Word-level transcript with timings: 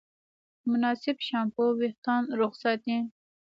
مناسب 0.69 1.17
شامپو 1.27 1.63
وېښتيان 1.79 2.23
روغ 2.39 2.53
ساتي. 2.63 2.97